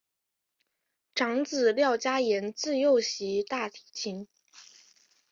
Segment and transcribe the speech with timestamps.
[1.13, 4.27] 长子廖嘉言自幼习大提琴。